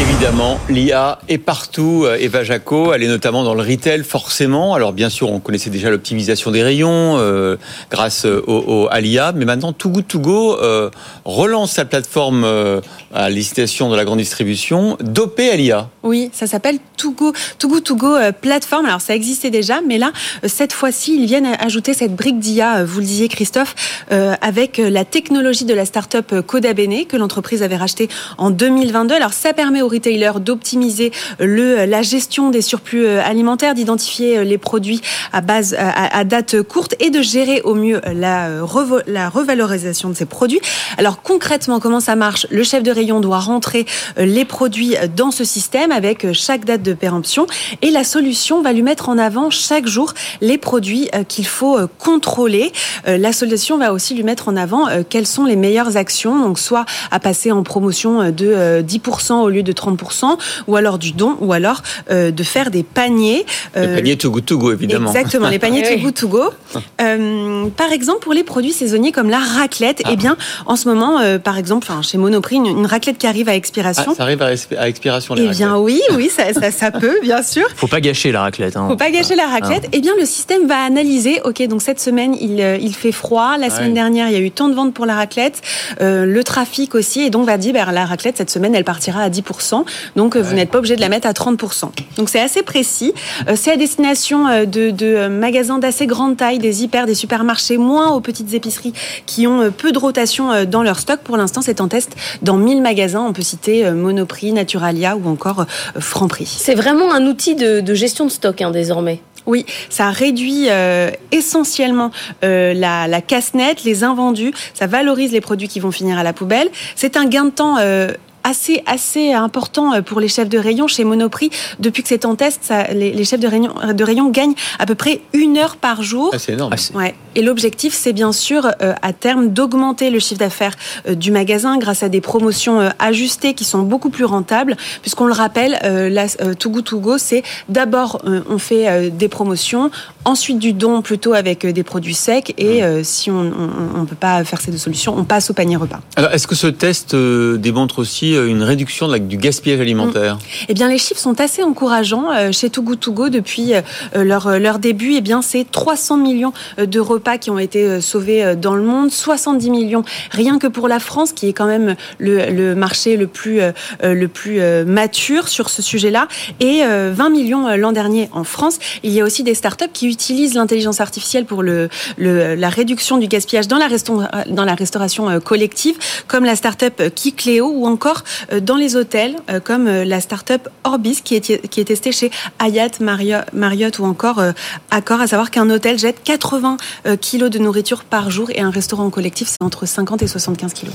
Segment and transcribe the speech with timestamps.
[0.00, 2.04] Évidemment, l'IA est partout.
[2.06, 4.74] euh, Eva Jaco, elle est notamment dans le retail, forcément.
[4.74, 7.56] Alors bien sûr, on connaissait déjà l'optimisation des rayons euh,
[7.90, 10.90] grâce au, au- à l'IA, mais maintenant Too Good To Go euh,
[11.24, 12.80] relance sa plateforme euh,
[13.12, 15.88] à licitation de la grande distribution, dopée à l'IA.
[16.04, 18.86] Oui, ça s'appelle Togo, Togo Togo euh, plateforme.
[18.86, 20.12] Alors ça existait déjà, mais là,
[20.44, 23.74] euh, cette fois-ci, ils viennent ajouter cette brique d'IA, euh, vous le disiez Christophe,
[24.12, 28.08] euh, avec euh, la technologie de la start-up euh, Coda Bene que l'entreprise avait racheté
[28.36, 29.14] en 2022.
[29.14, 35.00] Alors ça permet retailers d'optimiser la gestion des surplus euh, alimentaires, d'identifier euh, les produits
[35.32, 40.14] à base à, date courte et de gérer au mieux la, euh, la revalorisation de
[40.14, 40.60] ces produits.
[40.96, 42.46] Alors concrètement, comment ça marche?
[42.50, 46.92] Le chef de rayon doit rentrer les produits dans ce système avec chaque date de
[46.92, 47.46] péremption
[47.82, 52.72] et la solution va lui mettre en avant chaque jour les produits qu'il faut contrôler.
[53.06, 56.84] La solution va aussi lui mettre en avant quelles sont les meilleures actions, donc soit
[57.10, 61.36] à passer en promotion de euh, 10% au lieu de 30%, ou alors du don,
[61.40, 63.46] ou alors euh, de faire des paniers.
[63.76, 65.10] Euh, panier Too Good To Go, évidemment.
[65.10, 65.96] Exactement, les paniers Oui.
[65.96, 66.44] Too Good To Go.
[67.00, 70.10] Euh, par exemple, pour les produits saisonniers comme la raclette, Ah.
[70.12, 73.26] eh bien, en ce moment, euh, par exemple, enfin, chez Monoprix, une, une raclette qui
[73.26, 74.14] arrive à Ah, expiration.
[74.14, 77.42] ça arrive à, à expiration, les eh bien, oui, oui, ça, ça, ça peut, bien
[77.42, 77.66] sûr.
[77.76, 78.76] Faut pas gâcher la raclette.
[78.76, 78.86] Hein.
[78.88, 79.88] Faut pas gâcher la raclette.
[79.92, 81.40] Eh bien, le système va analyser.
[81.44, 83.56] Ok, donc cette semaine, il, il fait froid.
[83.58, 83.94] La semaine Ouais.
[83.94, 85.62] dernière, il y a eu tant de ventes pour la raclette.
[86.00, 89.22] Euh, le trafic aussi, et donc va dire, ben, la raclette cette semaine, elle partira
[89.22, 89.67] à 10%.
[90.16, 91.90] Donc, euh, vous n'êtes pas obligé de la mettre à 30%.
[92.16, 93.12] Donc, c'est assez précis.
[93.48, 97.78] Euh, c'est à destination euh, de, de magasins d'assez grande taille, des hyper, des supermarchés,
[97.78, 98.92] moins aux petites épiceries
[99.26, 101.20] qui ont peu de rotation dans leur stock.
[101.20, 103.22] Pour l'instant, c'est en test dans 1000 magasins.
[103.22, 105.66] On peut citer Monoprix, Naturalia ou encore
[105.98, 106.46] Franprix.
[106.46, 109.20] C'est vraiment un outil de, de gestion de stock hein, désormais.
[109.48, 112.10] Oui, ça réduit euh, essentiellement
[112.44, 116.34] euh, la, la casse-nette, les invendus, ça valorise les produits qui vont finir à la
[116.34, 116.68] poubelle.
[116.96, 118.12] C'est un gain de temps euh,
[118.48, 121.50] assez assez important euh, pour les chefs de rayon chez Monoprix.
[121.78, 124.86] Depuis que c'est en test, ça, les, les chefs de rayon, de rayon gagnent à
[124.86, 126.30] peu près une heure par jour.
[126.32, 126.72] Ah, c'est énorme.
[126.74, 127.14] Ah, Ouais.
[127.34, 130.74] Et l'objectif, c'est bien sûr euh, à terme d'augmenter le chiffre d'affaires
[131.08, 134.76] euh, du magasin grâce à des promotions euh, ajustées qui sont beaucoup plus rentables.
[135.02, 136.70] Puisqu'on le rappelle, euh, la, euh, To
[137.00, 139.90] Go, c'est d'abord euh, on fait euh, des promotions,
[140.24, 144.16] ensuite du don plutôt avec euh, des produits secs, et euh, si on ne peut
[144.16, 146.00] pas faire ces deux solutions, on passe au panier repas.
[146.16, 150.38] Alors, est-ce que ce test euh, démontre aussi euh, une réduction du gaspillage alimentaire
[150.68, 152.30] Eh bien, les chiffres sont assez encourageants.
[152.32, 153.80] Euh, Chez Too Good To Go, depuis euh,
[154.24, 157.84] leur, euh, leur début, eh bien, c'est 300 millions euh, de repas qui ont été
[157.84, 161.52] euh, sauvés euh, dans le monde, 70 millions rien que pour la France, qui est
[161.52, 163.72] quand même le, le marché le plus, euh,
[164.02, 166.28] euh, le plus euh, mature sur ce sujet-là,
[166.60, 168.78] et euh, 20 millions euh, l'an dernier en France.
[169.02, 173.18] Il y a aussi des startups qui utilisent l'intelligence artificielle pour le, le- la réduction
[173.18, 175.96] du gaspillage dans la, restau- dans la restauration euh, collective,
[176.26, 178.27] comme la startup Kikléo ou encore euh,
[178.60, 182.30] dans les hôtels, euh, comme euh, la start-up Orbis qui est, qui est testée chez
[182.60, 184.52] Hyatt, Marriott, Marriott ou encore euh,
[184.90, 188.70] Accor, à savoir qu'un hôtel jette 80 euh, kilos de nourriture par jour et un
[188.70, 190.94] restaurant collectif, c'est entre 50 et 75 kilos.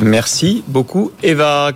[0.00, 1.72] Merci beaucoup, Eva.